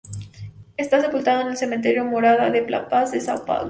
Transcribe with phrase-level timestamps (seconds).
[0.77, 3.59] Está sepultado en el Cementerio Morada da Paz de São Paulo.